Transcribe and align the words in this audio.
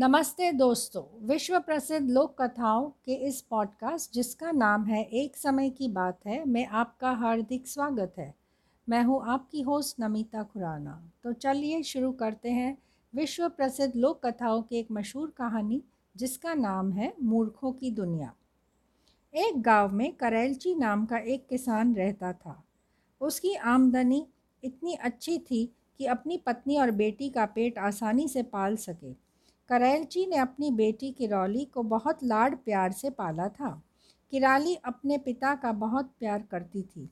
नमस्ते 0.00 0.52
दोस्तों 0.52 1.26
विश्व 1.26 1.60
प्रसिद्ध 1.60 2.10
लोक 2.10 2.42
कथाओं 2.42 2.90
के 2.90 3.14
इस 3.14 3.40
पॉडकास्ट 3.40 4.12
जिसका 4.12 4.50
नाम 4.50 4.84
है 4.84 5.04
एक 5.04 5.36
समय 5.36 5.70
की 5.70 5.88
बात 5.88 6.18
है, 6.26 6.44
मैं 6.44 6.66
आपका 6.66 7.10
हार्दिक 7.10 7.68
स्वागत 7.68 8.14
है। 8.18 8.34
मैं 8.88 9.02
हूँ 9.02 9.22
आपकी 9.26 9.62
होस्ट 9.62 9.96
नमिता 10.00 10.42
खुराना। 10.42 11.10
तो 11.24 11.32
चलिए 11.32 11.82
शुरू 11.82 12.12
करते 12.12 12.50
हैं 12.50 12.78
विश्व 13.14 13.48
प्रसिद्ध 13.48 13.96
लोक 13.96 14.26
कथाओं 14.26 14.62
की 14.62 14.76
एक 14.76 14.88
मशहूर 14.92 15.30
कहानी, 15.30 15.82
जिसका 16.16 16.54
नाम 16.54 16.92
है 16.92 17.14
मूर्खों 17.22 17.72
की 17.72 17.90
दुनिया। 17.90 18.34
एक 19.34 19.62
गाँव 19.62 19.92
में 19.92 20.12
करेलची 20.12 20.74
नाम 20.74 21.06
का 21.06 21.18
एक 21.18 21.46
किसान 21.48 21.94
रहता 21.94 22.32
था। 22.32 22.64
उसकी 23.20 23.54
आमदनी 23.54 24.26
इतनी 24.64 24.94
अच्छी 24.94 25.38
थी 25.38 25.74
कि 25.98 26.06
अपनी 26.06 26.36
पत्नी 26.36 26.78
और 26.78 26.90
बेटी 26.90 27.30
का 27.30 27.46
पेट 27.46 27.78
आसानी 27.78 28.28
से 28.28 28.42
पाल 28.42 28.76
सके। 28.76 29.27
करैलची 29.70 30.26
ने 30.26 30.36
अपनी 30.36 30.70
बेटी 30.70 31.10
किरौली 31.10 31.64
को 31.64 31.82
बहुत 31.82 32.24
लाड 32.24 32.56
प्यार 32.56 32.92
से 32.92 33.10
पाला 33.10 33.48
था। 33.48 33.70
किराली 34.32 34.74
अपने 34.84 35.18
पिता 35.18 35.54
का 35.54 35.72
बहुत 35.72 36.10
प्यार 36.18 36.42
करती 36.50 36.82
थी। 36.82 37.08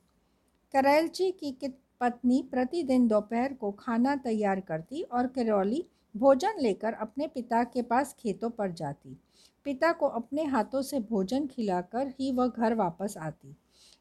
करैलची 0.74 1.30
की 1.32 1.56
पत्नी 2.00 2.42
प्रतिदिन 2.50 3.06
दोपहर 3.08 3.52
को 3.52 3.70
खाना 3.72 4.16
तैयार 4.16 4.60
करती 4.60 5.02
और 5.02 5.26
किरौली 5.26 5.84
भोजन 6.14 6.60
लेकर 6.60 6.92
अपने 6.92 7.26
पिता 7.26 7.62
के 7.64 7.82
पास 7.82 8.14
खेतों 8.18 8.50
पर 8.50 8.72
जाती। 8.72 9.16
पिता 9.66 9.92
को 9.92 10.06
अपने 10.06 10.44
हाथों 10.44 10.82
से 10.82 11.00
भोजन 11.00 11.46
खिलाकर 11.46 12.08
ही 12.20 12.32
वह 12.32 12.46
घर 12.48 12.74
वापस 12.74 13.16
आती। 13.16 13.56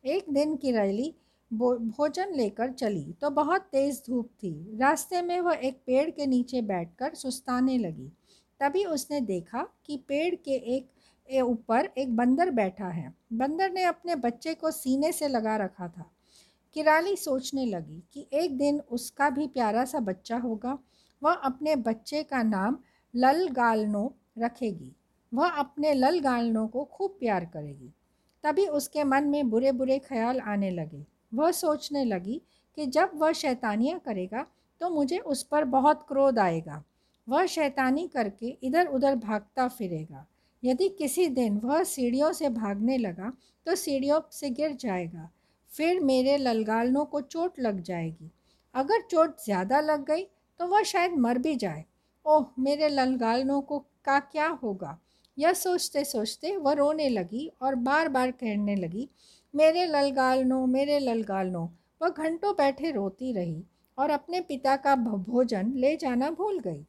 एक 0.06 0.26
दिन 0.30 0.56
किरैली 0.56 1.14
भोजन 1.52 2.34
लेकर 2.36 2.72
चली 2.72 3.14
तो 3.22 3.30
बहुत 3.30 3.62
तेज़ 3.62 4.02
धूप 4.08 4.30
थी। 4.44 4.78
रास्ते 4.78 5.22
में 5.22 5.40
वह 5.42 5.60
एक 5.64 5.82
पेड़ 5.86 6.10
के 6.10 6.26
नीचे 6.26 6.62
बैठकर 6.62 7.14
सुस्ताने 7.14 7.78
लगी। 7.78 8.12
तभी 8.62 8.84
उसने 8.86 9.22
देखा 9.22 9.68
कि 9.86 9.98
पेड़ 10.08 10.36
के 10.36 10.56
एक 10.76 11.44
ऊपर 11.44 11.90
एक 11.98 12.16
बंदर 12.16 12.52
बैठा 12.52 12.88
है। 12.88 13.14
बंदर 13.34 13.72
ने 13.72 13.84
अपने 13.84 14.16
बच्चे 14.16 14.54
को 14.54 14.72
सीने 14.72 15.12
से 15.12 15.28
लगा 15.28 15.56
रखा 15.58 15.88
था। 15.88 16.10
किराली 16.76 17.16
सोचने 17.16 17.66
लगी 17.66 18.04
कि 18.14 18.28
एक 18.34 18.58
दिन 18.58 18.80
उसका 18.92 19.30
भी 19.30 19.48
प्यारा 19.48 19.86
सा 19.86 20.00
बच्चा 20.00 20.38
होगा। 20.38 20.78
वह 21.22 21.34
अपने 21.34 21.76
बच्चे 21.76 22.24
का 22.24 22.44
नाम 22.44 22.78
लल 23.14 23.48
गालनो 23.50 24.14
रखेगी। 24.40 24.92
वह 25.32 25.50
अपने 25.50 25.94
लल 25.94 26.20
गालनो 26.20 26.66
को 26.68 26.84
खूब 26.86 27.18
प्यार 27.20 27.46
करेगी। 27.46 27.92
तभी 28.44 28.66
उसके 28.68 29.04
मन 29.04 29.24
में 29.24 29.50
बुरे 29.50 29.72
बुरे 29.72 30.00
ख्याल 30.00 30.40
आने 30.40 30.70
लगे। 30.72 31.06
वह 31.34 31.52
सोचने 31.52 32.04
लगी 32.04 32.42
कि 32.78 32.86
जब 32.88 33.12
वह 33.16 33.32
शैतानियाँ 33.34 34.00
करेगा 34.00 34.46
तो 34.82 34.90
मुझे 34.90 35.18
उस 35.20 35.44
पर 35.44 35.64
बहुत 35.66 36.06
क्रोध 36.08 36.40
आएगा। 36.40 36.84
वह 37.28 37.46
शैतानी 37.48 38.08
करके 38.08 38.58
इधर 38.64 38.88
उधर 38.88 39.16
भागता 39.18 39.68
फिरेगा। 39.70 40.26
यदि 40.64 40.90
किसी 40.90 41.28
दिन 41.30 41.58
वह 41.60 41.84
सीढ़ियों 41.86 42.32
से 42.34 42.50
भागने 42.52 42.98
लगा 42.98 43.32
तो 43.66 43.76
सीढ़ियों 43.76 44.20
से 44.32 44.50
गिर 44.52 44.76
जाएगा। 44.76 45.30
फिर 45.72 46.00
मेरे 46.02 46.38
ललगालनों 46.38 47.06
को 47.06 47.22
चोट 47.22 47.60
लग 47.60 47.82
जाएगी। 47.82 48.32
अगर 48.76 49.02
चोट 49.02 49.36
ज़्यादा 49.46 49.80
लग 49.82 50.06
गई 50.06 50.24
तो 50.60 50.68
वह 50.68 50.84
शायद 50.84 51.14
मर 51.18 51.38
भी 51.38 51.56
जाए। 51.56 51.84
ओह, 52.26 52.46
मेरे 52.60 52.90
ललगालनों 52.90 53.62
को 53.62 53.80
का 54.06 54.20
क्या 54.22 54.48
होगा? 54.64 54.98
यह 55.38 55.54
सोचते 55.54 56.04
सोचते 56.06 56.56
वह 56.58 56.74
रोने 56.74 57.08
लगी 57.10 57.52
और 57.62 57.76
बार 57.78 58.10
बार 58.10 58.32
कहने 58.34 58.76
लगी, 58.76 59.08
मेरे 59.54 59.86
ललगालनों 59.86 60.66
मेरे 60.68 61.00
ललगालनों। 61.00 61.68
वह 62.02 62.10
घंटों 62.10 62.54
बैठे 62.54 62.92
रोती 62.92 63.32
रही 63.34 63.64
और 63.98 64.10
अपने 64.10 64.42
पिता 64.42 64.76
का 64.78 64.96
भोजन 64.98 65.72
ले 65.76 65.96
जाना 65.98 66.30
भूल 66.32 66.60
गई। 66.60 66.86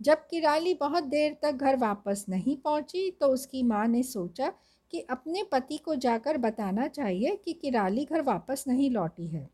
जब 0.00 0.26
किराली 0.26 0.74
बहुत 0.74 1.04
देर 1.04 1.36
तक 1.42 1.52
घर 1.52 1.76
वापस 1.76 2.24
नहीं 2.28 2.56
पहुँची 2.56 3.10
तो 3.10 3.26
उसकी 3.26 3.62
माँ 3.62 3.86
ने 3.88 4.02
सोचा 4.02 4.52
कि 4.92 5.00
अपने 5.10 5.42
पति 5.52 5.76
को 5.78 5.94
जाकर 5.96 6.38
बताना 6.38 6.86
चाहिए 6.88 7.34
कि 7.44 7.52
किराली 7.52 8.04
घर 8.04 8.22
वापस 8.22 8.64
नहीं 8.68 8.90
लौटी 8.90 9.26
है। 9.26 9.48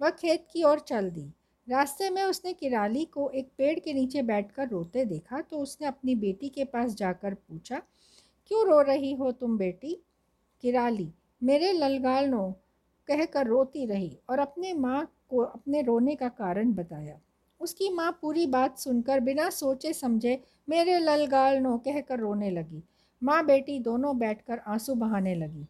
वह 0.00 0.10
खेत 0.10 0.46
की 0.52 0.62
ओर 0.62 0.78
चल 0.80 1.10
दी। 1.10 1.28
रास्ते 1.68 2.10
में 2.10 2.22
उसने 2.22 2.52
किराली 2.52 3.04
को 3.04 3.28
एक 3.30 3.48
पेड़ 3.58 3.78
के 3.78 3.92
नीचे 3.92 4.22
बैठकर 4.22 4.68
रोते 4.68 5.04
देखा 5.04 5.40
तो 5.40 5.58
उसने 5.58 5.86
अपनी 5.86 6.14
बेटी 6.16 6.48
के 6.48 6.64
पास 6.64 6.94
जाकर 6.94 7.34
पूछा, 7.34 7.82
क्यों 8.50 8.66
रो 8.66 8.80
रही 8.82 9.12
हो 9.14 9.32
तुम 9.32 9.58
बेटी? 9.58 9.94
किराली, 10.64 11.12
मेरे 11.42 11.72
ललगालनो 11.72 12.50
कहकर 13.08 13.46
रोती 13.46 13.86
रही 13.86 14.16
और 14.30 14.38
अपने 14.38 14.72
माँ 14.74 15.04
को, 15.30 15.38
अपने 15.38 15.82
रोने 15.82 16.14
का 16.14 16.28
कारण 16.28 16.72
बताया। 16.72 17.18
उसकी 17.60 17.88
माँ 17.90 18.10
पूरी 18.22 18.46
बात 18.46 18.78
सुनकर 18.78 19.20
बिना 19.20 19.48
सोचे 19.50 19.92
समझे 19.92 20.40
मेरे 20.68 20.98
ललगाल 20.98 21.58
नो 21.58 21.76
कहकर 21.78 22.18
रोने 22.18 22.50
लगी। 22.50 22.82
माँ 23.22 23.44
बेटी 23.46 23.78
दोनों 23.78 24.18
बैठकर 24.18 24.58
आँसू 24.66 24.94
बहाने 24.94 25.34
लगी। 25.34 25.66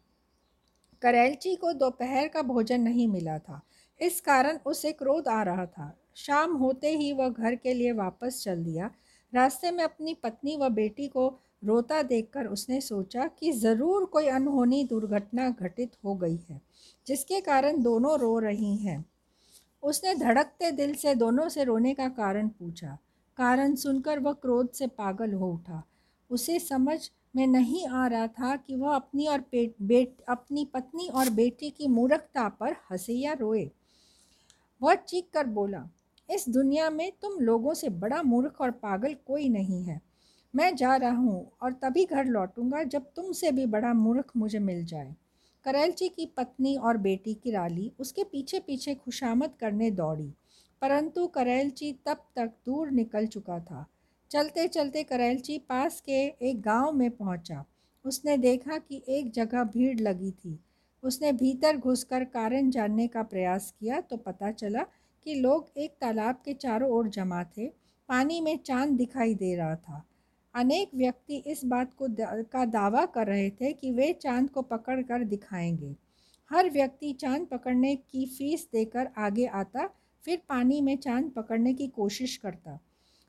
करैलची 1.01 1.55
को 1.55 1.73
दोपहर 1.73 2.27
का 2.27 2.41
भोजन 2.41 2.81
नहीं 2.81 3.07
मिला 3.07 3.37
था। 3.39 3.61
इस 3.99 4.19
कारण 4.21 4.57
उसे 4.65 4.91
क्रोध 4.91 5.27
आ 5.27 5.41
रहा 5.43 5.65
था। 5.65 5.95
शाम 6.17 6.55
होते 6.55 6.89
ही 6.89 7.11
वह 7.13 7.29
घर 7.29 7.55
के 7.55 7.73
लिए 7.73 7.91
वापस 7.91 8.41
चल 8.43 8.63
दिया। 8.63 8.89
रास्ते 9.33 9.71
में 9.71 9.83
अपनी 9.83 10.13
पत्नी 10.13 10.55
व 10.57 10.69
बेटी 10.69 11.07
को 11.07 11.27
रोता 11.65 12.01
देखकर 12.01 12.45
उसने 12.47 12.79
सोचा 12.81 13.25
कि 13.39 13.51
ज़रूर 13.51 14.05
कोई 14.05 14.27
अनहोनी 14.27 14.83
दुर्घटना 14.83 15.49
घटित 15.51 15.91
हो 16.05 16.15
गई 16.15 16.39
है, 16.49 16.61
जिसके 17.07 17.39
कारण 17.41 17.81
दोनों 17.83 18.17
रो 18.19 18.37
रही 18.39 18.75
हैं। 18.77 19.03
उसने 19.83 20.15
धड़कते 20.15 20.71
दिल 20.71 20.93
से 20.93 21.15
दोनों 21.15 21.49
से 21.49 21.63
रोने 21.63 21.93
का 21.93 22.07
कारण 22.07 22.47
पूछा। 22.47 22.97
कारण 23.37 23.75
सुनकर 23.75 24.19
वह 24.19 24.33
क्रोध 24.33 24.71
से 24.71 24.87
पागल 24.87 25.33
हो 25.33 25.51
उठा। 25.51 25.83
उसे 26.29 26.59
समझ 26.59 26.99
में 27.35 27.47
नहीं 27.47 27.87
आ 27.87 28.07
रहा 28.07 28.27
था 28.27 28.55
कि 28.55 28.75
वह 28.75 28.95
अपनी 28.95 29.27
और 29.27 29.41
पेट, 29.41 29.75
बेट, 29.81 30.15
अपनी 30.29 30.65
पत्नी 30.65 31.07
और 31.07 31.29
बेटी 31.29 31.69
की 31.69 31.87
मूर्खता 31.87 32.47
पर 32.49 32.75
हंसे 32.91 33.13
या 33.13 33.33
रोए। 33.33 33.69
वह 34.81 34.95
चीख 34.95 35.29
कर 35.33 35.45
बोला, 35.47 35.89
इस 36.29 36.49
दुनिया 36.49 36.89
में 36.89 37.11
तुम 37.21 37.39
लोगों 37.39 37.73
से 37.73 37.89
बड़ा 37.89 38.21
मूर्ख 38.23 38.61
और 38.61 38.71
पागल 38.71 39.13
कोई 39.27 39.49
नहीं 39.49 39.83
है। 39.83 40.01
मैं 40.53 40.75
जा 40.75 40.95
रहा 40.95 41.17
हूँ 41.17 41.51
और 41.61 41.73
तभी 41.73 42.05
घर 42.05 42.25
लौटूँगा 42.25 42.83
जब 42.83 43.05
तुमसे 43.15 43.51
भी 43.51 43.65
बड़ा 43.65 43.93
मूर्ख 43.93 44.31
मुझे 44.37 44.59
मिल 44.59 44.85
जाए। 44.85 45.15
करैलची 45.65 46.07
की 46.09 46.25
पत्नी 46.37 46.75
और 46.77 46.97
बेटी 46.97 47.33
किराली 47.33 47.91
उसके 47.99 48.23
पीछे 48.23 48.59
पीछे 48.59 48.95
खुशामद 48.95 49.53
करने 49.59 49.89
दौड़ी, 49.91 50.31
परंतु 50.81 51.25
करैलची 51.27 51.91
तब 52.05 52.25
तक 52.35 52.51
दूर 52.65 52.91
निकल 52.91 53.27
चुका 53.27 53.59
था। 53.59 53.85
चलते 54.31 54.67
चलते 54.67 55.03
करैलची 55.03 55.57
पास 55.59 55.99
के 56.01 56.25
एक 56.49 56.61
गाँव 56.61 56.91
में 56.91 57.09
पहुँचा। 57.11 57.63
उसने 58.05 58.37
देखा 58.37 58.77
कि 58.77 59.01
एक 59.09 59.31
जगह 59.31 59.63
भीड़ 59.65 59.99
लगी 59.99 60.31
थी। 60.31 60.57
उसने 61.03 61.31
भीतर 61.33 61.77
घुसकर 61.77 62.23
कारण 62.25 62.69
जानने 62.69 63.07
का 63.07 63.23
प्रयास 63.23 63.73
किया 63.79 63.99
तो 64.01 64.17
पता 64.17 64.51
चला 64.51 64.83
कि 65.25 65.35
लोग 65.35 65.71
एक 65.77 65.91
तालाब 66.01 66.41
के 66.45 66.53
चारों 66.53 66.89
ओर 66.91 67.07
जमा 67.09 67.43
थे। 67.57 67.67
पानी 68.09 68.39
में 68.41 68.57
चाँद 68.57 68.89
दिखाई 68.89 69.33
दे 69.35 69.55
रहा 69.55 69.75
था। 69.75 70.03
अनेक 70.55 70.91
व्यक्ति 70.95 71.35
इस 71.47 71.63
बात 71.65 71.93
को 71.93 72.07
का 72.43 72.65
दावा 72.65 73.05
कर 73.05 73.27
रहे 73.27 73.49
थे 73.51 73.71
कि 73.73 73.91
वे 73.91 74.11
चाँद 74.13 74.49
को 74.49 74.61
पकड़ 74.61 75.01
कर 75.01 75.23
दिखाएँगे। 75.23 75.95
हर 76.51 76.69
व्यक्ति 76.69 77.11
चाँद 77.13 77.45
पकड़ने 77.47 77.95
की 77.95 78.25
फ़ीस 78.27 78.67
देकर 78.73 79.09
आगे 79.17 79.45
आता, 79.45 79.87
फिर 80.23 80.41
पानी 80.49 80.81
में 80.81 80.95
चाँद 80.97 81.31
पकड़ने 81.35 81.73
की 81.73 81.87
कोशिश 81.87 82.35
करता। 82.37 82.79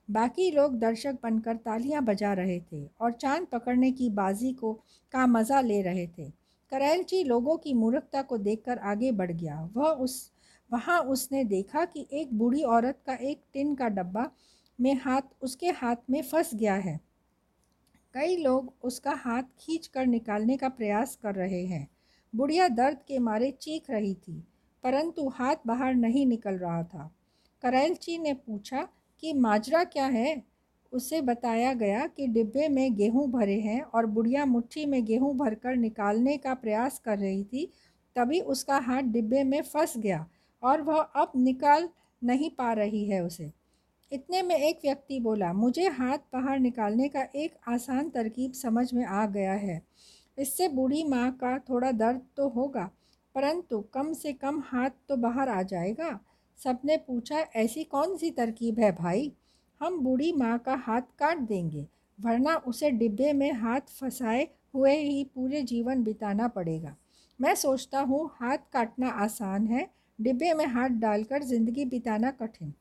बाकी 0.08 0.50
लोग 0.50 0.78
दर्शक 0.78 1.18
बनकर 1.22 1.56
तालियाँ 1.56 2.02
बजा 2.04 2.32
रहे 2.32 2.58
थे 2.72 2.84
और 3.00 3.12
चाँद 3.12 3.46
पकड़ने 3.46 3.90
की 3.92 4.08
बाजी 4.10 4.52
को, 4.52 4.72
का 5.12 5.26
मज़ा 5.26 5.60
ले 5.60 5.80
रहे 5.82 6.06
थे। 6.08 6.28
करैलची 6.72 7.22
लोगों 7.24 7.56
की 7.56 7.74
मूर्खता 7.74 8.22
को 8.22 8.38
देखकर 8.38 8.78
आगे 8.78 9.12
बढ़ 9.12 9.32
गया। 9.32 9.60
वह 9.76 9.88
उस, 9.88 10.32
वहाँ 10.70 11.00
उसने 11.00 11.44
देखा 11.44 11.84
कि 11.84 12.06
एक 12.12 12.34
बूढ़ी 12.34 12.62
औरत 12.62 12.98
का 13.06 13.14
एक 13.14 13.42
टिन 13.52 13.74
का 13.74 13.88
डब्बा 13.88 14.30
में 14.78 14.94
हाथ, 14.94 15.22
उसके 15.42 15.68
हाथ 15.68 15.96
में 16.10 16.22
फंस 16.22 16.54
गया 16.54 16.74
है। 16.74 16.98
कई 18.14 18.36
लोग 18.36 18.72
उसका 18.82 19.12
हाथ 19.16 19.42
खींच 19.58 19.86
कर 19.86 20.06
निकालने 20.06 20.56
का 20.56 20.68
प्रयास 20.68 21.16
कर 21.16 21.34
रहे 21.34 21.64
हैं। 21.66 21.88
बुढ़िया 22.34 22.68
दर्द 22.68 22.98
के 23.08 23.18
मारे 23.18 23.50
चीख 23.50 23.90
रही 23.90 24.14
थी, 24.14 24.32
परंतु 24.84 25.28
हाथ 25.28 25.56
बाहर 25.66 25.94
नहीं 25.94 26.26
निकल 26.26 26.54
रहा 26.54 26.82
था। 26.82 27.10
करैलची 27.62 28.18
ने 28.18 28.32
पूछा 28.34 28.88
कि, 29.22 29.32
माजरा 29.32 29.84
क्या 29.84 30.06
है? 30.06 30.42
उसे 30.92 31.20
बताया 31.20 31.72
गया 31.74 32.06
कि 32.06 32.26
डिब्बे 32.26 32.68
में 32.68 32.94
गेहूँ 32.96 33.30
भरे 33.30 33.58
हैं 33.60 33.80
और 33.82 34.06
बुढ़िया 34.06 34.44
मुट्ठी 34.46 34.86
में 34.86 35.04
गेहूँ 35.04 35.36
भरकर 35.36 35.76
निकालने 35.76 36.36
का 36.36 36.54
प्रयास 36.54 36.98
कर 36.98 37.18
रही 37.18 37.44
थी, 37.44 37.70
तभी 38.16 38.40
उसका 38.40 38.78
हाथ 38.78 39.02
डिब्बे 39.02 39.44
में 39.44 39.60
फंस 39.62 39.96
गया 39.96 40.26
और 40.62 40.82
वह 40.82 41.00
अब 41.00 41.32
निकाल 41.36 41.88
नहीं 42.22 42.50
पा 42.50 42.72
रही 42.72 43.04
है 43.04 43.24
उसे। 43.24 43.50
इतने 44.12 44.42
में 44.42 44.54
एक 44.56 44.78
व्यक्ति 44.84 45.18
बोला, 45.20 45.52
मुझे 45.52 45.86
हाथ 45.88 46.18
बाहर 46.32 46.58
निकालने 46.60 47.08
का 47.08 47.22
एक 47.34 47.54
आसान 47.68 48.08
तरकीब 48.10 48.52
समझ 48.52 48.92
में 48.94 49.04
आ 49.04 49.26
गया 49.26 49.52
है। 49.54 49.80
इससे 50.38 50.68
बूढ़ी 50.68 51.04
माँ 51.04 51.30
का 51.32 51.58
थोड़ा 51.60 51.90
दर्द 51.92 52.20
तो 52.36 52.48
होगा, 52.48 52.90
परंतु 53.34 53.80
कम 53.94 54.12
से 54.14 54.32
कम 54.32 54.62
हाथ 54.66 54.90
तो 55.08 55.16
बाहर 55.18 55.48
आ 55.48 55.62
जाएगा। 55.64 56.18
सबने 56.58 56.96
पूछा, 56.98 57.38
ऐसी 57.56 57.84
कौन 57.86 58.16
सी 58.16 58.30
तरकीब 58.30 58.78
है 58.80 58.90
भाई? 58.92 59.32
हम 59.80 59.98
बूढ़ी 59.98 60.32
माँ 60.32 60.58
का 60.58 60.74
हाथ 60.76 61.02
काट 61.18 61.38
देंगे, 61.40 61.86
वरना 62.18 62.56
उसे 62.58 62.90
डिब्बे 62.92 63.32
में 63.32 63.52
हाथ 63.52 63.80
फंसाए 63.90 64.48
हुए 64.74 64.96
ही 64.96 65.22
पूरे 65.26 65.62
जीवन 65.62 66.02
बिताना 66.04 66.48
पड़ेगा। 66.48 66.94
मैं 67.40 67.54
सोचता 67.54 68.00
हूँ, 68.00 68.30
हाथ 68.34 68.58
काटना 68.72 69.08
आसान 69.08 69.66
है, 69.66 69.88
डिब्बे 70.18 70.52
में 70.54 70.66
हाथ 70.66 70.88
डालकर 71.00 71.42
ज़िंदगी 71.44 71.84
बिताना 71.86 72.30
कठिन। 72.32 72.72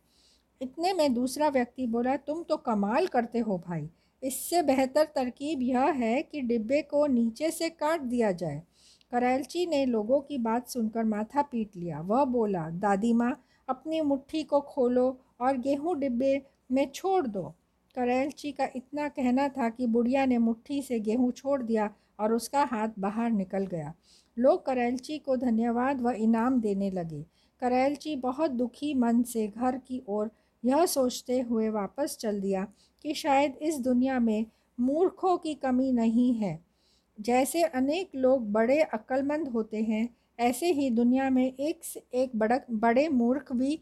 इतने 0.61 0.93
में 0.93 1.13
दूसरा 1.13 1.49
व्यक्ति 1.49 1.85
बोला, 1.87 2.15
तुम 2.15 2.43
तो 2.43 2.57
कमाल 2.57 3.07
करते 3.07 3.39
हो 3.39 3.57
भाई। 3.57 3.89
इससे 4.23 4.61
बेहतर 4.61 5.03
तरकीब 5.05 5.61
यह 5.61 5.91
है 5.91 6.21
कि 6.21 6.41
डिब्बे 6.41 6.81
को 6.81 7.05
नीचे 7.07 7.51
से 7.51 7.69
काट 7.69 8.01
दिया 8.01 8.31
जाए। 8.31 8.61
करैलची 9.11 9.65
ने 9.65 9.85
लोगों 9.85 10.19
की 10.21 10.37
बात 10.37 10.67
सुनकर 10.67 11.03
माथा 11.03 11.41
पीट 11.41 11.75
लिया। 11.75 12.01
वह 12.01 12.23
बोला, 12.25 12.69
दादी 12.69 13.13
माँ, 13.13 13.31
अपनी 13.69 14.01
मुट्ठी 14.01 14.43
को 14.43 14.59
खोलो 14.61 15.19
और 15.41 15.57
गेहूँ 15.57 15.97
डिब्बे 15.99 16.41
में 16.71 16.91
छोड़ 16.91 17.27
दो। 17.27 17.43
करैलची 17.95 18.51
का 18.51 18.67
इतना 18.75 19.07
कहना 19.07 19.47
था 19.47 19.69
कि 19.69 19.87
बुढ़िया 19.87 20.25
ने 20.25 20.37
मुट्ठी 20.37 20.81
से 20.81 20.99
गेहूँ 20.99 21.31
छोड़ 21.31 21.61
दिया 21.61 21.89
और 22.19 22.33
उसका 22.33 22.63
हाथ 22.63 22.89
बाहर 22.99 23.31
निकल 23.31 23.65
गया। 23.65 23.93
लोग 24.37 24.65
करैलची 24.65 25.17
को 25.17 25.35
धन्यवाद 25.37 26.01
व 26.01 26.11
इनाम 26.11 26.59
देने 26.61 26.89
लगे। 26.91 27.21
करैलची 27.61 28.15
बहुत 28.15 28.51
दुखी 28.51 28.93
मन 28.93 29.23
से 29.23 29.47
घर 29.47 29.77
की 29.77 30.01
ओर 30.07 30.31
यह 30.65 30.85
सोचते 30.85 31.39
हुए 31.39 31.69
वापस 31.69 32.17
चल 32.19 32.39
दिया 32.41 32.67
कि 33.03 33.13
शायद 33.13 33.55
इस 33.61 33.79
दुनिया 33.79 34.19
में 34.19 34.45
मूर्खों 34.79 35.37
की 35.37 35.53
कमी 35.53 35.91
नहीं 35.91 36.33
है। 36.33 36.65
जैसे 37.19 37.63
अनेक 37.63 38.11
लोग 38.15 38.51
बड़े 38.51 38.81
अक्लमंद 38.81 39.47
होते 39.47 39.77
हैं, 39.77 40.15
ऐसे 40.39 40.71
ही 40.71 40.89
दुनिया 40.89 41.29
में 41.29 41.53
एक 41.53 41.83
से 41.83 42.03
एक 42.13 42.31
बड़क 42.35 42.65
बड़े 42.71 43.09
मूर्ख 43.09 43.53
भी 43.53 43.81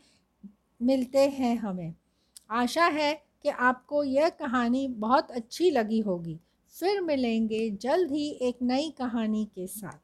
मिलते 0.81 1.19
हैं 1.19 1.57
हमें। 1.57 1.93
आशा 2.51 2.85
है 2.85 3.13
कि 3.43 3.49
आपको 3.49 4.03
यह 4.03 4.29
कहानी 4.29 4.87
बहुत 4.87 5.31
अच्छी 5.31 5.71
लगी 5.71 5.99
होगी। 5.99 6.39
फिर 6.79 7.01
मिलेंगे 7.01 7.69
जल्द 7.69 8.11
ही 8.11 8.29
एक 8.29 8.57
नई 8.61 8.93
कहानी 8.97 9.45
के 9.45 9.67
साथ। 9.67 9.97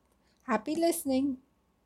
हैप्पी 0.52 0.75
लिसनिंग 0.75 1.36